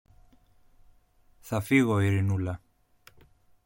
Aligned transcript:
Θα 1.39 1.59
φύγω, 1.61 1.99
Ειρηνούλα. 2.01 2.61